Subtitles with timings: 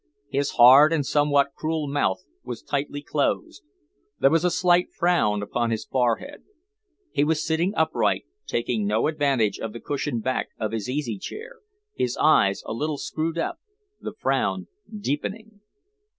[0.29, 3.61] His hard and somewhat cruel mouth was tightly closed;
[4.17, 6.41] there was a slight frown upon his forehead.
[7.11, 11.57] He was sitting upright, taking no advantage of the cushioned back of his easy chair,
[11.95, 13.59] his eyes a little screwed up,
[13.99, 15.61] the frown deepening.